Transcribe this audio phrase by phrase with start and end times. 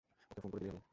[0.31, 0.81] ওকে phone করে দিলেই হবে।